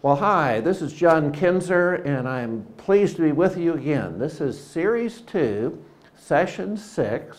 Well, 0.00 0.14
hi, 0.14 0.60
this 0.60 0.80
is 0.80 0.92
John 0.92 1.32
Kinzer, 1.32 1.94
and 1.94 2.28
I'm 2.28 2.62
pleased 2.76 3.16
to 3.16 3.22
be 3.22 3.32
with 3.32 3.58
you 3.58 3.74
again. 3.74 4.20
This 4.20 4.40
is 4.40 4.56
Series 4.56 5.22
2, 5.22 5.76
Session 6.14 6.76
6 6.76 7.36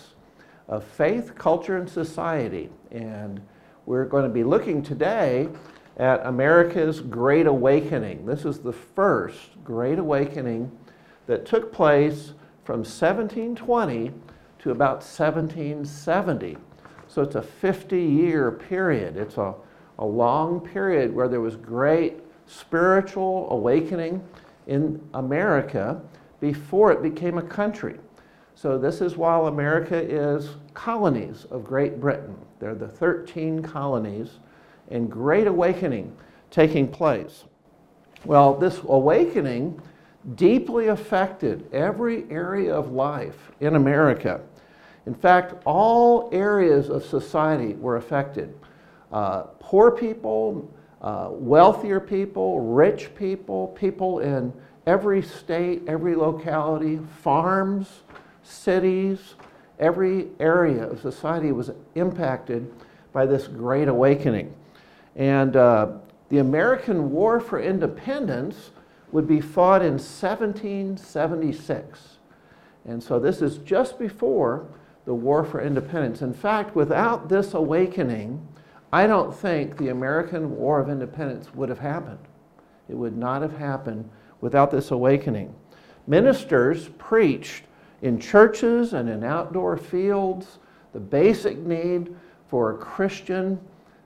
of 0.68 0.84
Faith, 0.84 1.36
Culture, 1.36 1.78
and 1.78 1.90
Society. 1.90 2.70
And 2.92 3.40
we're 3.86 4.04
going 4.04 4.26
to 4.26 4.30
be 4.30 4.44
looking 4.44 4.84
today 4.84 5.48
at 5.96 6.26
America's 6.26 7.00
Great 7.00 7.48
Awakening. 7.48 8.26
This 8.26 8.44
is 8.44 8.60
the 8.60 8.74
first 8.74 9.64
Great 9.64 9.98
Awakening 9.98 10.70
that 11.28 11.46
took 11.46 11.72
place 11.72 12.34
from 12.66 12.80
1720 12.80 14.12
to 14.60 14.72
about 14.72 14.96
1770. 14.96 16.58
So 17.08 17.22
it's 17.22 17.36
a 17.36 17.42
50 17.42 18.02
year 18.02 18.52
period. 18.52 19.16
It's 19.16 19.38
a, 19.38 19.56
a 19.98 20.06
long 20.06 20.60
period 20.60 21.16
where 21.16 21.30
there 21.30 21.40
was 21.40 21.56
great 21.56 22.20
spiritual 22.50 23.48
awakening 23.52 24.24
in 24.68 25.02
America 25.14 26.02
before 26.42 26.92
it 26.92 27.02
became 27.02 27.38
a 27.38 27.44
country. 27.44 27.98
So, 28.56 28.78
this 28.78 29.00
is 29.00 29.16
while 29.16 29.48
America 29.48 29.96
is 29.96 30.50
colonies 30.74 31.46
of 31.50 31.64
Great 31.64 32.02
Britain. 32.02 32.36
They're 32.60 32.76
the 32.76 32.88
13 32.88 33.62
colonies, 33.62 34.40
and 34.90 35.10
great 35.10 35.48
awakening 35.48 36.16
taking 36.52 36.88
place. 36.88 37.46
Well, 38.26 38.54
this 38.56 38.80
awakening 38.80 39.82
deeply 40.36 40.88
affected 40.88 41.70
every 41.74 42.30
area 42.30 42.74
of 42.74 42.92
life 42.92 43.52
in 43.62 43.76
America. 43.76 44.42
In 45.06 45.14
fact, 45.14 45.54
all 45.66 46.30
areas 46.34 46.90
of 46.90 47.06
society 47.06 47.76
were 47.76 47.96
affected. 47.96 48.54
Uh, 49.12 49.44
poor 49.60 49.92
people, 49.92 50.70
uh, 51.02 51.30
wealthier 51.32 52.00
people, 52.00 52.60
rich 52.60 53.14
people, 53.16 53.70
people 53.70 54.20
in 54.20 54.54
every 54.86 55.22
state, 55.22 55.82
every 55.88 56.16
locality, 56.16 57.00
farms, 57.22 58.02
cities, 58.44 59.36
every 59.80 60.28
area 60.40 60.84
of 60.84 61.00
society 61.00 61.52
was 61.52 61.72
impacted 61.96 62.72
by 63.14 63.26
this 63.26 63.48
great 63.48 63.88
awakening. 63.88 64.54
And 65.16 65.56
uh, 65.56 65.94
the 66.30 66.40
American 66.40 67.12
War 67.12 67.40
for 67.40 67.60
Independence 67.60 68.72
would 69.12 69.28
be 69.28 69.42
fought 69.42 69.82
in 69.82 69.94
1776. 69.94 72.18
And 72.86 73.04
so 73.04 73.20
this 73.20 73.42
is 73.42 73.58
just 73.60 74.00
before 74.00 74.68
the 75.06 75.14
War 75.14 75.44
for 75.44 75.62
Independence. 75.62 76.22
In 76.22 76.34
fact, 76.34 76.76
without 76.76 77.30
this 77.30 77.54
awakening, 77.54 78.48
I 78.92 79.06
don't 79.06 79.36
think 79.36 79.78
the 79.78 79.90
American 79.90 80.56
War 80.56 80.80
of 80.80 80.90
Independence 80.90 81.54
would 81.54 81.70
have 81.70 81.80
happened. 81.80 82.20
It 82.90 82.96
would 82.96 83.16
not 83.16 83.42
have 83.42 83.56
happened 83.56 84.10
without 84.42 84.72
this 84.72 84.92
awakening. 84.92 85.54
Ministers 86.08 86.90
preached 86.98 87.66
in 88.02 88.20
churches 88.20 88.94
and 88.94 89.08
in 89.10 89.24
outdoor 89.24 89.78
fields 89.78 90.58
the 90.94 91.00
basic 91.00 91.58
need 91.60 92.16
for 92.48 92.72
a 92.72 92.78
Christian 92.78 93.60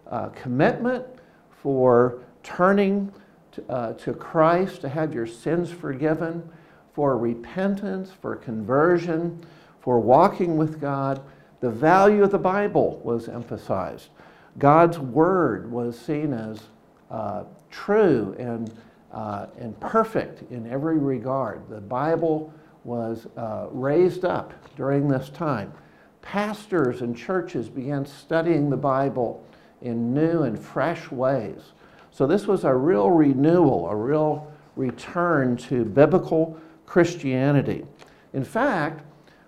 uh, 0.08 0.28
commitment, 0.30 1.06
for 1.50 2.20
turning 2.44 3.10
to, 3.54 3.64
uh, 3.70 3.94
to 3.94 4.14
Christ, 4.14 4.82
to 4.82 4.90
have 4.90 5.14
your 5.14 5.26
sins 5.26 5.72
forgiven, 5.72 6.48
for 6.94 7.18
repentance, 7.18 8.12
for 8.22 8.36
conversion, 8.36 9.46
for 9.80 10.00
walking 10.00 10.58
with 10.58 10.82
God. 10.82 11.22
The 11.62 11.70
value 11.70 12.24
of 12.24 12.32
the 12.32 12.38
Bible 12.38 13.00
was 13.04 13.30
emphasized. 13.30 14.10
God's 14.58 15.00
word 15.00 15.72
was 15.72 15.98
seen 15.98 16.34
as 16.34 16.62
uh, 17.10 17.44
true 17.72 18.36
and, 18.38 18.74
uh, 19.12 19.48
and 19.58 19.80
perfect 19.80 20.52
in 20.52 20.70
every 20.70 20.98
regard. 20.98 21.68
The 21.70 21.82
Bible 21.82 22.54
was 22.84 23.28
uh, 23.38 23.68
raised 23.72 24.26
up 24.26 24.54
during 24.76 25.08
this 25.08 25.30
time. 25.30 25.74
Pastors 26.22 27.02
and 27.02 27.18
churches 27.18 27.68
began 27.70 28.06
studying 28.06 28.70
the 28.70 28.78
Bible 28.78 29.46
in 29.82 30.14
new 30.14 30.44
and 30.44 30.58
fresh 30.58 31.12
ways. 31.12 31.74
So, 32.12 32.28
this 32.28 32.46
was 32.48 32.64
a 32.64 32.74
real 32.74 33.10
renewal, 33.10 33.90
a 33.90 33.96
real 33.96 34.52
return 34.76 35.58
to 35.58 35.84
biblical 35.84 36.60
Christianity. 36.86 37.86
In 38.34 38.44
fact, 38.44 39.04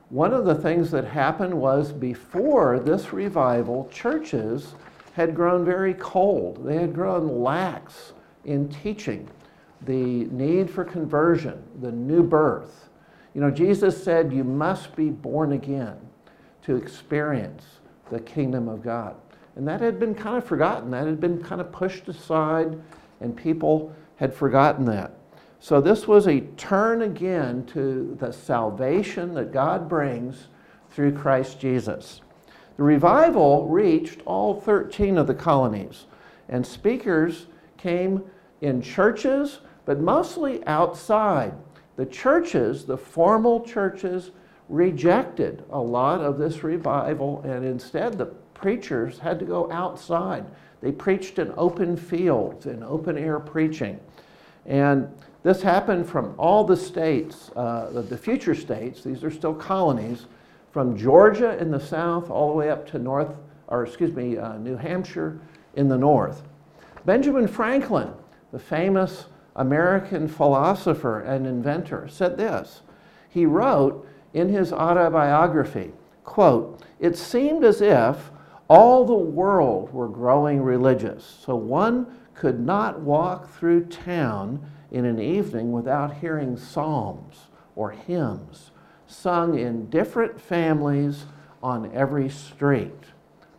one 0.10 0.34
of 0.34 0.46
the 0.46 0.56
things 0.56 0.92
that 0.92 1.06
happened 1.06 1.54
was 1.54 1.92
before 1.92 2.80
this 2.80 3.14
revival, 3.14 3.90
churches 3.92 4.74
had 5.16 5.34
grown 5.34 5.64
very 5.64 5.94
cold. 5.94 6.66
They 6.66 6.76
had 6.76 6.94
grown 6.94 7.42
lax 7.42 8.12
in 8.44 8.68
teaching 8.68 9.30
the 9.84 10.26
need 10.26 10.70
for 10.70 10.84
conversion, 10.84 11.64
the 11.80 11.92
new 11.92 12.22
birth. 12.22 12.90
You 13.34 13.40
know, 13.40 13.50
Jesus 13.50 14.04
said 14.04 14.34
you 14.34 14.44
must 14.44 14.94
be 14.94 15.10
born 15.10 15.54
again 15.54 15.96
to 16.64 16.76
experience 16.76 17.64
the 18.12 18.20
kingdom 18.20 18.68
of 18.68 18.84
God. 18.84 19.16
And 19.56 19.66
that 19.70 19.80
had 19.80 20.02
been 20.02 20.16
kind 20.16 20.38
of 20.38 20.44
forgotten. 20.44 20.92
That 20.92 21.08
had 21.08 21.22
been 21.22 21.42
kind 21.42 21.62
of 21.62 21.72
pushed 21.72 22.10
aside, 22.10 22.78
and 23.22 23.38
people 23.38 23.96
had 24.18 24.34
forgotten 24.34 24.84
that. 24.88 25.14
So, 25.62 25.80
this 25.80 26.10
was 26.10 26.28
a 26.28 26.42
turn 26.58 27.04
again 27.04 27.66
to 27.68 28.18
the 28.20 28.34
salvation 28.34 29.34
that 29.36 29.54
God 29.54 29.88
brings 29.88 30.50
through 30.90 31.14
Christ 31.14 31.58
Jesus. 31.58 32.20
The 32.78 32.84
revival 32.84 33.68
reached 33.68 34.22
all 34.26 34.60
13 34.60 35.18
of 35.18 35.28
the 35.28 35.34
colonies, 35.34 36.06
and 36.50 36.66
speakers 36.66 37.48
came 37.78 38.24
in 38.62 38.82
churches, 38.82 39.60
but 39.86 40.00
mostly 40.00 40.66
outside. 40.68 41.54
The 41.96 42.06
churches, 42.06 42.86
the 42.86 42.98
formal 42.98 43.62
churches, 43.62 44.32
rejected 44.68 45.64
a 45.72 45.80
lot 45.80 46.22
of 46.22 46.38
this 46.38 46.64
revival, 46.64 47.42
and 47.44 47.64
instead 47.64 48.18
the 48.18 48.26
preachers 48.54 49.20
had 49.20 49.40
to 49.40 49.46
go 49.46 49.72
outside. 49.72 50.46
They 50.82 50.92
preached 50.92 51.40
in 51.40 51.54
open 51.56 51.96
fields, 51.96 52.66
in 52.66 52.84
open 52.84 53.18
air 53.18 53.40
preaching. 53.40 54.00
And 54.66 55.08
this 55.44 55.62
happened 55.62 56.10
from 56.10 56.34
all 56.38 56.64
the 56.64 56.76
states, 56.76 57.52
uh, 57.56 57.90
the 57.92 58.18
future 58.18 58.56
states, 58.56 59.04
these 59.04 59.24
are 59.24 59.32
still 59.32 59.54
colonies, 59.54 60.26
from 60.76 60.98
Georgia 60.98 61.58
in 61.58 61.72
the 61.72 61.80
south 61.80 62.30
all 62.30 62.50
the 62.50 62.54
way 62.58 62.70
up 62.70 62.86
to 62.86 63.00
North, 63.00 63.38
or 63.70 63.86
excuse 63.86 64.14
me, 64.14 64.38
uh, 64.38 64.58
New 64.58 64.76
Hampshire 64.76 65.40
in 65.76 65.88
the 65.88 65.98
north. 65.98 66.44
Benjamin 67.06 67.48
Franklin, 67.48 68.12
the 68.52 68.60
famous 68.60 69.28
American 69.56 70.28
philosopher 70.28 71.22
and 71.22 71.48
inventor, 71.48 72.10
said 72.10 72.36
this. 72.36 72.82
He 73.30 73.46
wrote 73.46 74.06
in 74.34 74.50
his 74.50 74.74
autobiography, 74.74 75.94
quote, 76.26 76.82
it 77.00 77.18
seemed 77.18 77.64
as 77.64 77.80
if 77.80 78.30
all 78.68 79.06
the 79.06 79.14
world 79.14 79.94
were 79.94 80.10
growing 80.10 80.62
religious, 80.62 81.24
so 81.46 81.56
one 81.56 82.06
could 82.34 82.60
not 82.60 83.00
walk 83.00 83.50
through 83.50 83.86
town 83.86 84.70
in 84.92 85.06
an 85.06 85.22
evening 85.22 85.72
without 85.72 86.16
hearing 86.16 86.58
psalms 86.58 87.46
or 87.78 87.92
hymns 87.92 88.72
sung 89.08 89.58
in 89.58 89.90
different 89.90 90.40
families 90.40 91.26
on 91.62 91.92
every 91.94 92.30
street, 92.30 93.04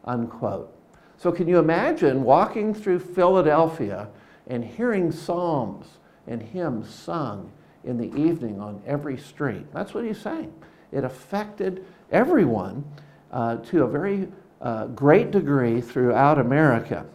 unquote. 0.05 0.73
So, 1.19 1.33
can 1.33 1.49
you 1.49 1.59
imagine 1.59 2.23
walking 2.23 2.75
through 2.75 3.01
Philadelphia 3.01 4.09
and 4.47 4.65
hearing 4.65 5.11
psalms 5.11 5.87
and 6.27 6.43
hymns 6.43 6.93
sung 6.93 7.51
in 7.85 7.97
the 7.97 8.15
evening 8.15 8.61
on 8.61 8.83
every 8.87 9.17
street? 9.17 9.67
That's 9.73 9.95
what 9.95 10.05
he's 10.05 10.21
saying. 10.21 10.53
It 10.93 11.05
affected 11.05 11.85
everyone 12.13 12.85
uh, 13.33 13.57
to 13.57 13.85
a 13.85 13.89
very 13.89 14.29
uh, 14.61 14.87
great 14.89 15.31
degree 15.31 15.81
throughout 15.81 16.39
America. 16.39 17.07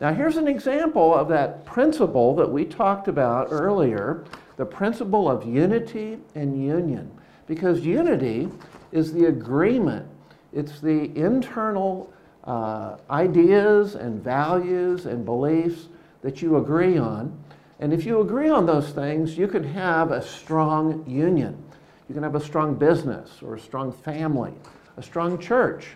Now, 0.00 0.12
here's 0.12 0.36
an 0.36 0.48
example 0.48 1.14
of 1.14 1.28
that 1.28 1.64
principle 1.64 2.34
that 2.36 2.50
we 2.50 2.64
talked 2.64 3.08
about 3.08 3.48
earlier 3.50 4.24
the 4.56 4.64
principle 4.64 5.28
of 5.28 5.44
unity 5.46 6.18
and 6.34 6.62
union. 6.62 7.10
Because 7.46 7.80
unity 7.80 8.48
is 8.92 9.12
the 9.12 9.26
agreement, 9.26 10.06
it's 10.52 10.80
the 10.80 11.16
internal 11.16 12.12
uh, 12.44 12.96
ideas 13.10 13.94
and 13.94 14.22
values 14.22 15.06
and 15.06 15.24
beliefs 15.24 15.88
that 16.22 16.42
you 16.42 16.56
agree 16.56 16.96
on. 16.96 17.36
And 17.80 17.92
if 17.92 18.06
you 18.06 18.20
agree 18.20 18.48
on 18.48 18.66
those 18.66 18.90
things, 18.90 19.36
you 19.36 19.48
can 19.48 19.64
have 19.64 20.10
a 20.10 20.22
strong 20.22 21.04
union. 21.08 21.62
You 22.08 22.14
can 22.14 22.22
have 22.22 22.34
a 22.34 22.40
strong 22.40 22.74
business 22.74 23.42
or 23.42 23.54
a 23.54 23.60
strong 23.60 23.92
family, 23.92 24.52
a 24.96 25.02
strong 25.02 25.38
church, 25.38 25.88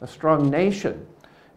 a 0.00 0.06
strong 0.06 0.50
nation. 0.50 1.06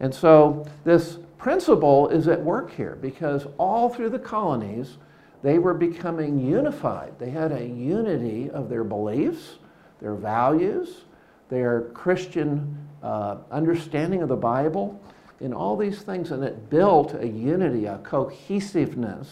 And 0.00 0.14
so 0.14 0.66
this 0.84 1.18
principle 1.38 2.08
is 2.08 2.28
at 2.28 2.42
work 2.42 2.70
here 2.70 2.96
because 3.00 3.46
all 3.58 3.88
through 3.88 4.10
the 4.10 4.18
colonies, 4.18 4.98
they 5.44 5.58
were 5.58 5.74
becoming 5.74 6.40
unified. 6.40 7.18
They 7.18 7.28
had 7.28 7.52
a 7.52 7.62
unity 7.62 8.48
of 8.48 8.70
their 8.70 8.82
beliefs, 8.82 9.58
their 10.00 10.14
values, 10.14 11.02
their 11.50 11.82
Christian 11.92 12.88
uh, 13.02 13.36
understanding 13.50 14.22
of 14.22 14.30
the 14.30 14.36
Bible, 14.36 14.98
in 15.40 15.52
all 15.52 15.76
these 15.76 16.00
things. 16.00 16.30
And 16.30 16.42
it 16.42 16.70
built 16.70 17.12
a 17.12 17.28
unity, 17.28 17.84
a 17.84 17.98
cohesiveness 17.98 19.30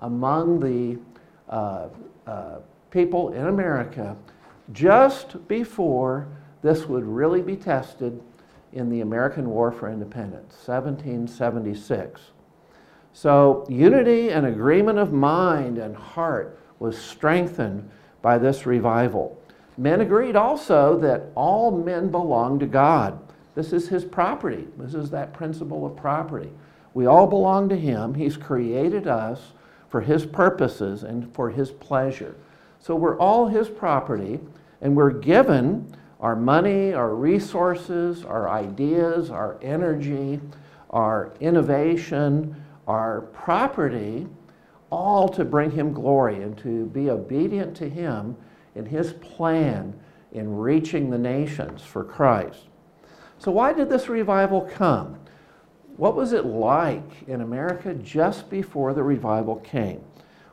among 0.00 0.60
the 0.60 1.00
uh, 1.52 1.88
uh, 2.28 2.58
people 2.92 3.32
in 3.32 3.48
America 3.48 4.16
just 4.72 5.48
before 5.48 6.28
this 6.62 6.86
would 6.86 7.02
really 7.04 7.42
be 7.42 7.56
tested 7.56 8.22
in 8.72 8.88
the 8.88 9.00
American 9.00 9.50
War 9.50 9.72
for 9.72 9.90
Independence, 9.90 10.54
1776. 10.64 12.20
So, 13.12 13.66
unity 13.68 14.30
and 14.30 14.46
agreement 14.46 14.98
of 14.98 15.12
mind 15.12 15.78
and 15.78 15.96
heart 15.96 16.58
was 16.78 16.96
strengthened 16.96 17.90
by 18.22 18.38
this 18.38 18.66
revival. 18.66 19.40
Men 19.76 20.00
agreed 20.00 20.36
also 20.36 20.98
that 20.98 21.24
all 21.34 21.70
men 21.70 22.10
belong 22.10 22.58
to 22.60 22.66
God. 22.66 23.18
This 23.54 23.72
is 23.72 23.88
his 23.88 24.04
property. 24.04 24.66
This 24.76 24.94
is 24.94 25.10
that 25.10 25.32
principle 25.32 25.84
of 25.84 25.96
property. 25.96 26.50
We 26.94 27.06
all 27.06 27.26
belong 27.26 27.68
to 27.68 27.76
him. 27.76 28.14
He's 28.14 28.36
created 28.36 29.06
us 29.06 29.52
for 29.88 30.00
his 30.00 30.24
purposes 30.24 31.02
and 31.02 31.32
for 31.34 31.50
his 31.50 31.70
pleasure. 31.70 32.34
So 32.78 32.94
we're 32.94 33.18
all 33.18 33.48
his 33.48 33.68
property, 33.68 34.40
and 34.80 34.96
we're 34.96 35.10
given 35.10 35.94
our 36.20 36.36
money, 36.36 36.92
our 36.92 37.14
resources, 37.14 38.24
our 38.24 38.48
ideas, 38.48 39.30
our 39.30 39.58
energy, 39.62 40.40
our 40.90 41.32
innovation, 41.40 42.54
our 42.90 43.20
property, 43.32 44.26
all 44.90 45.28
to 45.28 45.44
bring 45.44 45.70
him 45.70 45.92
glory 45.92 46.42
and 46.42 46.58
to 46.58 46.86
be 46.86 47.08
obedient 47.08 47.76
to 47.76 47.88
him 47.88 48.36
in 48.74 48.84
his 48.84 49.12
plan 49.12 49.94
in 50.32 50.56
reaching 50.56 51.08
the 51.08 51.18
nations 51.18 51.82
for 51.82 52.02
Christ. 52.02 52.66
So, 53.38 53.52
why 53.52 53.72
did 53.72 53.88
this 53.88 54.08
revival 54.08 54.62
come? 54.62 55.20
What 55.96 56.16
was 56.16 56.32
it 56.32 56.44
like 56.44 57.28
in 57.28 57.42
America 57.42 57.94
just 57.94 58.50
before 58.50 58.92
the 58.92 59.04
revival 59.04 59.56
came? 59.56 60.02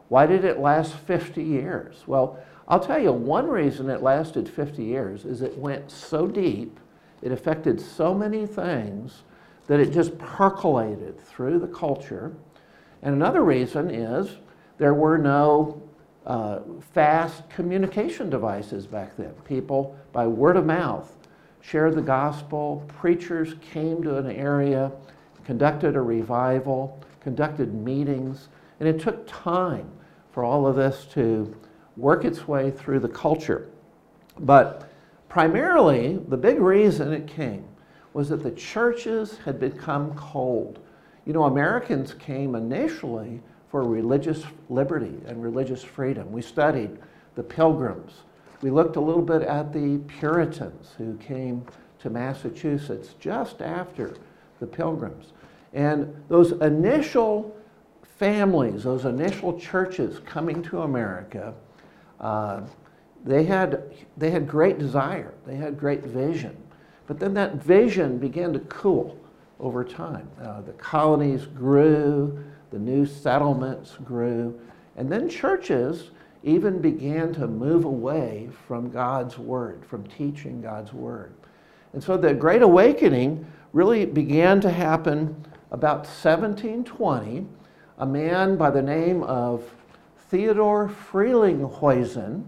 Why 0.08 0.28
did 0.28 0.46
it 0.46 0.60
last 0.60 0.94
50 0.94 1.42
years? 1.44 2.04
Well, 2.06 2.40
I'll 2.68 2.80
tell 2.80 3.02
you, 3.02 3.12
one 3.14 3.48
reason 3.48 3.90
it 3.90 4.04
lasted 4.04 4.48
50 4.48 4.84
years 4.84 5.26
is 5.26 5.42
it 5.42 5.58
went 5.58 5.90
so 5.90 6.28
deep, 6.28 6.80
it 7.24 7.32
affected 7.32 7.82
so 7.82 8.14
many 8.14 8.46
things 8.46 9.24
that 9.68 9.80
it 9.80 9.92
just 9.92 10.18
percolated 10.18 11.20
through 11.20 11.60
the 11.60 11.68
culture. 11.68 12.36
And 13.02 13.14
another 13.14 13.44
reason 13.44 13.90
is 13.90 14.38
there 14.78 14.94
were 14.94 15.18
no 15.18 15.82
uh, 16.26 16.60
fast 16.94 17.50
communication 17.50 18.30
devices 18.30 18.88
back 18.88 19.16
then. 19.18 19.32
People, 19.46 19.98
by 20.12 20.26
word 20.28 20.58
of 20.58 20.66
mouth, 20.66 21.16
shared 21.62 21.96
the 21.96 22.02
gospel. 22.02 22.84
Preachers 22.88 23.56
came 23.62 24.02
to 24.04 24.18
an 24.18 24.32
area, 24.32 24.92
conducted 25.44 25.96
a 25.96 26.02
revival, 26.02 27.02
conducted 27.22 27.74
meetings, 27.74 28.50
and 28.80 28.88
it 28.88 29.00
took 29.00 29.28
time 29.28 29.90
for 30.32 30.44
all 30.44 30.68
of 30.68 30.76
this 30.76 31.06
to 31.14 31.54
work 31.96 32.24
its 32.24 32.48
way 32.48 32.72
through 32.72 33.00
the 33.00 33.10
culture. 33.10 33.70
But 34.40 34.90
primarily, 35.28 36.20
the 36.28 36.38
big 36.38 36.60
reason 36.60 37.12
it 37.12 37.28
came 37.28 37.66
was 38.14 38.30
that 38.30 38.44
the 38.44 38.52
churches 38.52 39.38
had 39.46 39.60
become 39.60 40.14
cold. 40.16 40.80
You 41.26 41.34
know, 41.34 41.44
Americans 41.44 42.14
came 42.14 42.56
initially 42.56 43.42
for 43.70 43.84
religious 43.84 44.44
liberty 44.70 45.16
and 45.28 45.44
religious 45.44 45.84
freedom. 45.84 46.32
We 46.32 46.42
studied 46.42 46.98
the 47.36 47.44
Pilgrims. 47.44 48.14
We 48.62 48.72
looked 48.72 48.96
a 48.96 49.02
little 49.02 49.22
bit 49.22 49.44
at 49.44 49.74
the 49.74 50.00
Puritans 50.08 50.94
who 50.98 51.18
came 51.18 51.66
to 52.00 52.10
Massachusetts 52.10 53.16
just 53.20 53.62
after 53.62 54.16
the 54.60 54.68
Pilgrims. 54.68 55.34
And 55.74 56.16
those 56.30 56.54
initial 56.54 57.56
families, 58.18 58.84
those 58.84 59.06
initial 59.06 59.60
churches 59.60 60.20
coming 60.26 60.64
to 60.64 60.82
America, 60.82 61.54
uh, 62.20 62.62
they, 63.24 63.44
had, 63.44 63.94
they 64.16 64.32
had 64.32 64.48
great 64.48 64.80
desire, 64.80 65.34
they 65.46 65.56
had 65.56 65.78
great 65.78 66.04
vision. 66.04 66.56
But 67.08 67.20
then 67.20 67.34
that 67.36 67.56
vision 67.56 68.18
began 68.18 68.54
to 68.54 68.60
cool 68.60 69.18
over 69.60 69.84
time. 69.84 70.30
Uh, 70.42 70.62
the 70.62 70.74
colonies 70.74 71.46
grew, 71.46 72.44
the 72.70 72.78
new 72.78 73.06
settlements 73.06 73.96
grew, 74.04 74.60
and 74.98 75.12
then 75.12 75.30
churches 75.30 76.12
even 76.44 76.80
began 76.80 77.34
to 77.34 77.48
move 77.48 77.86
away 77.86 78.50
from 78.68 78.90
God's 78.90 79.38
Word, 79.38 79.86
from 79.86 80.06
teaching 80.08 80.62
God's 80.62 80.94
Word. 80.94 81.34
And 81.94 82.04
so 82.04 82.18
the 82.18 82.34
Great 82.34 82.62
Awakening 82.62 83.46
really 83.74 84.06
began 84.06 84.62
to 84.62 84.70
happen 84.70 85.46
about 85.72 86.00
1720. 86.00 87.46
A 88.00 88.06
man 88.06 88.58
by 88.58 88.70
the 88.70 88.82
name 88.82 89.24
of 89.24 89.64
Theodore 90.30 90.90
Frelinghuysen 90.90 92.44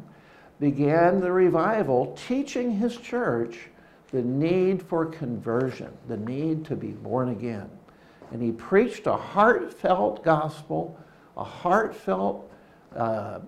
began 0.60 1.20
the 1.22 1.32
revival, 1.32 2.16
teaching 2.28 2.72
his 2.72 2.98
church 2.98 3.70
the 4.12 4.22
need 4.22 4.82
for 4.82 5.06
conversion, 5.06 5.92
the 6.08 6.18
need 6.18 6.66
to 6.66 6.76
be 6.76 6.90
born 6.90 7.30
again 7.30 7.70
and 8.32 8.42
he 8.42 8.52
preached 8.52 9.08
a 9.08 9.16
heartfelt 9.16 10.24
gospel, 10.24 10.98
a 11.38 11.44
heartfelt 11.44 12.52
uh, 12.96 13.40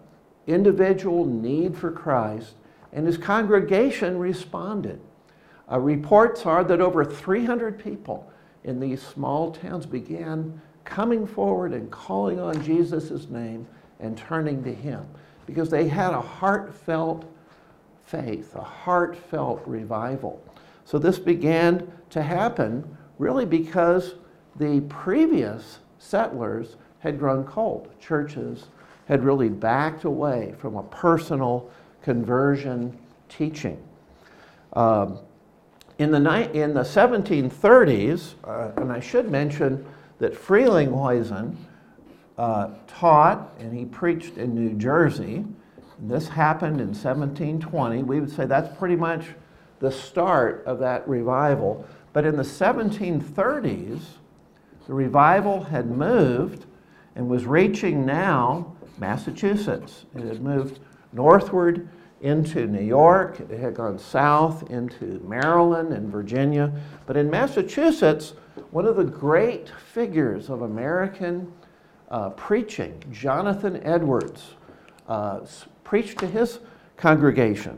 individual 0.47 1.25
need 1.25 1.77
for 1.77 1.91
Christ, 1.91 2.55
and 2.93 3.05
his 3.05 3.17
congregation 3.17 4.17
responded. 4.17 4.99
Uh, 5.71 5.79
reports 5.79 6.45
are 6.45 6.63
that 6.63 6.81
over 6.81 7.05
300 7.05 7.79
people 7.79 8.31
in 8.63 8.79
these 8.79 9.01
small 9.01 9.51
towns 9.51 9.85
began 9.85 10.59
coming 10.83 11.25
forward 11.25 11.73
and 11.73 11.89
calling 11.91 12.39
on 12.39 12.61
Jesus' 12.63 13.29
name 13.29 13.67
and 13.99 14.17
turning 14.17 14.63
to 14.63 14.73
him 14.73 15.05
because 15.45 15.69
they 15.69 15.87
had 15.87 16.13
a 16.13 16.21
heartfelt 16.21 17.31
faith, 18.11 18.53
a 18.55 18.61
heartfelt 18.61 19.61
revival. 19.65 20.43
So 20.83 20.99
this 20.99 21.17
began 21.17 21.89
to 22.09 22.21
happen 22.21 22.97
really 23.17 23.45
because 23.45 24.15
the 24.57 24.81
previous 24.89 25.79
settlers 25.97 26.75
had 26.99 27.17
grown 27.17 27.45
cold. 27.45 27.89
Churches 27.99 28.65
had 29.07 29.23
really 29.23 29.47
backed 29.49 30.03
away 30.03 30.53
from 30.57 30.75
a 30.75 30.83
personal 30.83 31.69
conversion 32.01 32.97
teaching. 33.29 33.81
Um, 34.73 35.19
in, 35.97 36.11
the 36.11 36.19
ni- 36.19 36.59
in 36.59 36.73
the 36.73 36.81
1730s, 36.81 38.33
uh, 38.43 38.71
and 38.81 38.91
I 38.91 38.99
should 38.99 39.29
mention 39.29 39.85
that 40.19 40.33
Frelinghuysen 40.33 41.55
uh, 42.37 42.69
taught 42.87 43.53
and 43.59 43.73
he 43.73 43.85
preached 43.85 44.37
in 44.37 44.53
New 44.53 44.73
Jersey. 44.73 45.45
This 46.01 46.27
happened 46.27 46.81
in 46.81 46.87
1720. 46.87 48.03
We 48.03 48.19
would 48.19 48.31
say 48.31 48.45
that's 48.45 48.75
pretty 48.77 48.95
much 48.95 49.27
the 49.79 49.91
start 49.91 50.63
of 50.65 50.79
that 50.79 51.07
revival. 51.07 51.85
But 52.11 52.25
in 52.25 52.35
the 52.35 52.43
1730s, 52.43 54.01
the 54.87 54.93
revival 54.93 55.63
had 55.63 55.89
moved 55.89 56.65
and 57.15 57.29
was 57.29 57.45
reaching 57.45 58.05
now 58.05 58.75
Massachusetts. 58.97 60.05
It 60.15 60.23
had 60.23 60.41
moved 60.41 60.79
northward 61.13 61.87
into 62.21 62.67
New 62.67 62.83
York, 62.83 63.39
it 63.39 63.59
had 63.59 63.73
gone 63.73 63.97
south 63.97 64.69
into 64.69 65.19
Maryland 65.27 65.91
and 65.91 66.11
Virginia. 66.11 66.71
But 67.07 67.17
in 67.17 67.29
Massachusetts, 67.29 68.33
one 68.69 68.85
of 68.85 68.95
the 68.95 69.03
great 69.03 69.69
figures 69.91 70.49
of 70.49 70.61
American 70.61 71.51
uh, 72.09 72.29
preaching, 72.31 73.01
Jonathan 73.11 73.81
Edwards, 73.83 74.53
uh, 75.11 75.45
preached 75.83 76.19
to 76.19 76.25
his 76.25 76.59
congregation. 76.95 77.77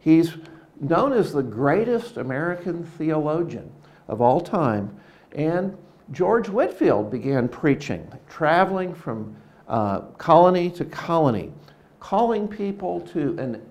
He's 0.00 0.34
known 0.78 1.14
as 1.14 1.32
the 1.32 1.42
greatest 1.42 2.18
American 2.18 2.84
theologian 2.84 3.72
of 4.06 4.20
all 4.20 4.38
time, 4.38 4.94
and 5.32 5.78
George 6.10 6.50
Whitefield 6.50 7.10
began 7.10 7.48
preaching, 7.48 8.06
traveling 8.28 8.94
from 8.94 9.34
uh, 9.66 10.00
colony 10.18 10.68
to 10.72 10.84
colony, 10.84 11.50
calling 12.00 12.46
people 12.46 13.00
to 13.00 13.34
an, 13.38 13.62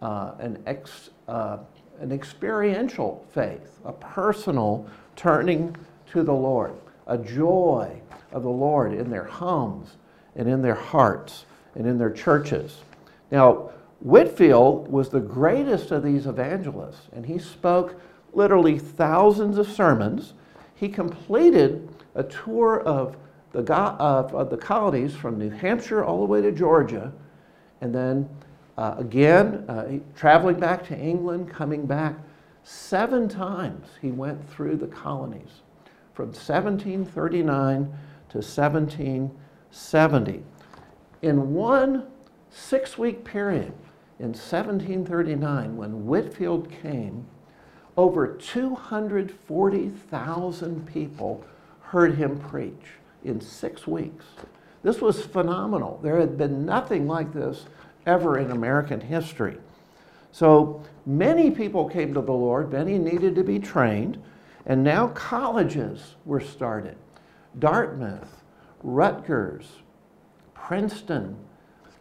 uh, 0.00 0.32
an, 0.38 0.62
ex, 0.64 1.10
uh, 1.28 1.58
an 2.00 2.10
experiential 2.10 3.26
faith, 3.34 3.80
a 3.84 3.92
personal 3.92 4.88
turning 5.14 5.76
to 6.06 6.22
the 6.22 6.32
Lord, 6.32 6.72
a 7.06 7.18
joy 7.18 8.00
of 8.32 8.44
the 8.44 8.48
Lord 8.48 8.94
in 8.94 9.10
their 9.10 9.24
homes 9.24 9.98
and 10.36 10.48
in 10.48 10.62
their 10.62 10.74
hearts 10.74 11.44
and 11.76 11.86
in 11.86 11.98
their 11.98 12.10
churches. 12.10 12.78
Now, 13.30 13.70
Whitefield 14.00 14.88
was 14.88 15.08
the 15.08 15.20
greatest 15.20 15.90
of 15.90 16.02
these 16.02 16.26
evangelists, 16.26 17.08
and 17.12 17.24
he 17.24 17.38
spoke 17.38 18.00
literally 18.32 18.78
thousands 18.78 19.58
of 19.58 19.68
sermons 19.68 20.34
he 20.74 20.88
completed 20.88 21.88
a 22.14 22.22
tour 22.22 22.80
of 22.80 23.16
the, 23.52 23.60
of, 23.72 24.34
of 24.34 24.50
the 24.50 24.56
colonies 24.56 25.14
from 25.14 25.38
New 25.38 25.50
Hampshire 25.50 26.04
all 26.04 26.20
the 26.20 26.26
way 26.26 26.42
to 26.42 26.52
Georgia, 26.52 27.12
and 27.80 27.94
then 27.94 28.28
uh, 28.76 28.94
again, 28.98 29.64
uh, 29.68 29.98
traveling 30.14 30.60
back 30.60 30.86
to 30.86 30.96
England, 30.96 31.50
coming 31.50 31.86
back. 31.86 32.14
Seven 32.62 33.28
times 33.28 33.86
he 34.02 34.10
went 34.10 34.46
through 34.50 34.76
the 34.76 34.88
colonies 34.88 35.62
from 36.12 36.26
1739 36.26 37.84
to 38.28 38.38
1770. 38.38 40.42
In 41.22 41.54
one 41.54 42.08
six 42.50 42.98
week 42.98 43.24
period 43.24 43.72
in 44.18 44.28
1739, 44.28 45.76
when 45.76 46.06
Whitefield 46.06 46.70
came, 46.70 47.26
over 47.96 48.28
240,000 48.28 50.86
people 50.86 51.44
heard 51.80 52.14
him 52.16 52.38
preach 52.38 52.98
in 53.24 53.40
six 53.40 53.86
weeks. 53.86 54.26
This 54.82 55.00
was 55.00 55.24
phenomenal. 55.24 55.98
There 56.02 56.20
had 56.20 56.36
been 56.36 56.66
nothing 56.66 57.08
like 57.08 57.32
this 57.32 57.64
ever 58.06 58.38
in 58.38 58.50
American 58.50 59.00
history. 59.00 59.56
So 60.32 60.82
many 61.06 61.50
people 61.50 61.88
came 61.88 62.12
to 62.14 62.20
the 62.20 62.32
Lord, 62.32 62.70
many 62.70 62.98
needed 62.98 63.34
to 63.36 63.44
be 63.44 63.58
trained, 63.58 64.22
and 64.66 64.84
now 64.84 65.08
colleges 65.08 66.16
were 66.26 66.40
started. 66.40 66.96
Dartmouth, 67.58 68.42
Rutgers, 68.82 69.66
Princeton, 70.66 71.36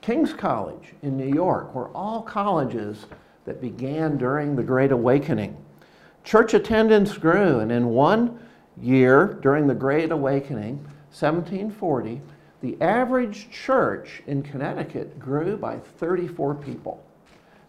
King's 0.01 0.33
College 0.33 0.95
in 1.03 1.15
New 1.15 1.31
York 1.31 1.75
were 1.75 1.89
all 1.89 2.23
colleges 2.23 3.05
that 3.45 3.61
began 3.61 4.17
during 4.17 4.55
the 4.55 4.63
Great 4.63 4.91
Awakening. 4.91 5.55
Church 6.23 6.55
attendance 6.55 7.15
grew, 7.15 7.59
and 7.59 7.71
in 7.71 7.85
one 7.89 8.39
year 8.81 9.37
during 9.43 9.67
the 9.67 9.75
Great 9.75 10.11
Awakening, 10.11 10.77
1740, 11.11 12.23
the 12.61 12.75
average 12.81 13.51
church 13.51 14.23
in 14.25 14.41
Connecticut 14.41 15.19
grew 15.19 15.57
by 15.57 15.77
34 15.77 16.55
people. 16.55 17.05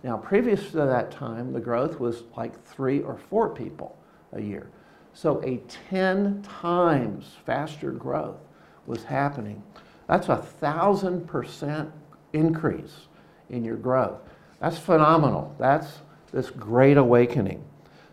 Now, 0.03 0.17
previous 0.17 0.71
to 0.71 0.79
that 0.79 1.11
time, 1.11 1.53
the 1.53 1.61
growth 1.61 2.01
was 2.01 2.23
like 2.39 2.65
three 2.65 3.03
or 3.03 3.19
four 3.19 3.51
people 3.51 3.99
a 4.33 4.41
year. 4.41 4.71
So, 5.13 5.43
a 5.45 5.59
10 5.91 6.41
times 6.41 7.37
faster 7.45 7.91
growth 7.91 8.39
was 8.87 9.05
happening. 9.05 9.63
That's 10.07 10.29
a 10.29 10.37
thousand 10.37 11.27
percent 11.27 11.91
increase 12.33 13.09
in 13.51 13.65
your 13.65 13.77
growth. 13.77 14.21
That's 14.61 14.79
phenomenal. 14.79 15.55
That's 15.59 15.99
this 16.33 16.51
great 16.51 16.97
awakening. 16.97 17.65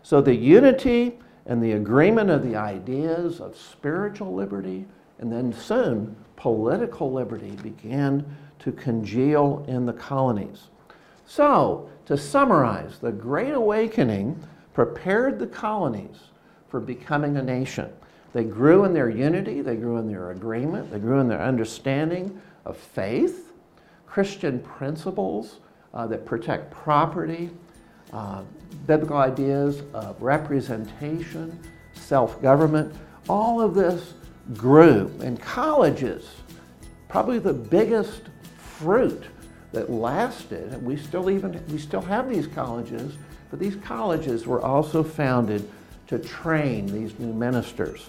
So 0.02 0.20
the 0.20 0.34
unity 0.34 1.18
and 1.46 1.62
the 1.62 1.72
agreement 1.72 2.30
of 2.30 2.42
the 2.42 2.56
ideas 2.56 3.40
of 3.40 3.56
spiritual 3.56 4.34
liberty 4.34 4.86
and 5.18 5.32
then 5.32 5.52
soon 5.52 6.16
political 6.36 7.12
liberty 7.12 7.52
began 7.62 8.24
to 8.58 8.72
congeal 8.72 9.64
in 9.68 9.86
the 9.86 9.92
colonies. 9.92 10.68
So, 11.26 11.88
to 12.06 12.16
summarize, 12.18 12.98
the 12.98 13.12
Great 13.12 13.52
Awakening 13.52 14.42
prepared 14.74 15.38
the 15.38 15.46
colonies 15.46 16.30
for 16.68 16.80
becoming 16.80 17.36
a 17.36 17.42
nation. 17.42 17.90
They 18.34 18.42
grew 18.42 18.84
in 18.84 18.92
their 18.92 19.08
unity, 19.08 19.60
they 19.60 19.76
grew 19.76 19.96
in 19.98 20.08
their 20.08 20.32
agreement, 20.32 20.90
they 20.90 20.98
grew 20.98 21.20
in 21.20 21.28
their 21.28 21.40
understanding 21.40 22.42
of 22.64 22.76
faith, 22.76 23.52
Christian 24.06 24.58
principles 24.58 25.60
uh, 25.94 26.08
that 26.08 26.26
protect 26.26 26.72
property, 26.72 27.50
uh, 28.12 28.42
biblical 28.88 29.16
ideas 29.18 29.82
of 29.94 30.20
representation, 30.20 31.56
self 31.92 32.42
government. 32.42 32.92
All 33.28 33.60
of 33.60 33.74
this 33.74 34.14
grew. 34.54 35.12
And 35.22 35.40
colleges, 35.40 36.28
probably 37.08 37.38
the 37.38 37.52
biggest 37.52 38.22
fruit 38.58 39.22
that 39.70 39.90
lasted, 39.90 40.72
and 40.72 40.82
we 40.82 40.96
still 40.96 41.30
even 41.30 41.62
we 41.68 41.78
still 41.78 42.02
have 42.02 42.28
these 42.28 42.48
colleges, 42.48 43.14
but 43.50 43.60
these 43.60 43.76
colleges 43.76 44.44
were 44.44 44.60
also 44.60 45.04
founded 45.04 45.70
to 46.16 46.28
train 46.28 46.86
these 46.86 47.18
new 47.18 47.32
ministers. 47.32 48.08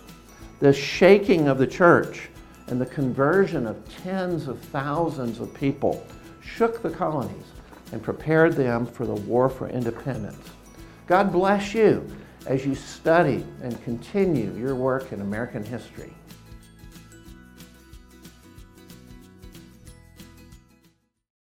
The 0.60 0.72
shaking 0.72 1.48
of 1.48 1.58
the 1.58 1.68
church 1.68 2.30
and 2.68 2.80
the 2.80 2.86
conversion 2.86 3.66
of 3.66 3.78
tens 4.04 4.48
of 4.48 4.60
thousands 4.60 5.40
of 5.40 5.54
people 5.54 6.06
shook 6.42 6.82
the 6.82 6.90
colonies 6.90 7.46
and 7.92 8.02
prepared 8.02 8.54
them 8.54 8.86
for 8.86 9.06
the 9.06 9.14
war 9.14 9.50
for 9.50 9.68
independence. 9.70 10.50
God 11.08 11.32
bless 11.32 11.74
you 11.74 12.08
as 12.46 12.66
you 12.66 12.76
study 12.76 13.44
and 13.62 13.84
continue 13.84 14.56
your 14.56 14.76
work 14.76 15.12
in 15.12 15.22
American 15.22 15.64
history. 15.64 16.14